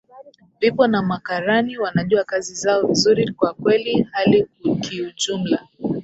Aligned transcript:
vipo 0.59 0.87
na 0.87 1.01
makarani 1.01 1.77
wanajua 1.77 2.23
kazi 2.23 2.55
zao 2.55 2.87
vizuri 2.87 3.33
kwa 3.33 3.53
kweli 3.53 4.03
hali 4.11 4.47
kiujumla 4.81 5.67